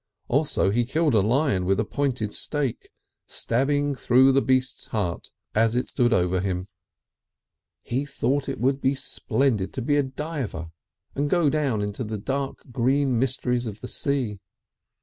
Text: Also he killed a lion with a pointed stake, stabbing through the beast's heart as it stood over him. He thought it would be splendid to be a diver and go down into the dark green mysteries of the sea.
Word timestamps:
Also 0.29 0.71
he 0.71 0.83
killed 0.83 1.13
a 1.13 1.19
lion 1.19 1.63
with 1.63 1.79
a 1.79 1.85
pointed 1.85 2.33
stake, 2.33 2.89
stabbing 3.27 3.93
through 3.93 4.31
the 4.31 4.41
beast's 4.41 4.87
heart 4.87 5.29
as 5.53 5.75
it 5.75 5.87
stood 5.87 6.11
over 6.11 6.39
him. 6.39 6.67
He 7.83 8.05
thought 8.07 8.49
it 8.49 8.59
would 8.59 8.81
be 8.81 8.95
splendid 8.95 9.71
to 9.73 9.81
be 9.83 9.97
a 9.97 10.01
diver 10.01 10.71
and 11.13 11.29
go 11.29 11.51
down 11.51 11.83
into 11.83 12.03
the 12.03 12.17
dark 12.17 12.71
green 12.71 13.19
mysteries 13.19 13.67
of 13.67 13.81
the 13.81 13.87
sea. 13.87 14.39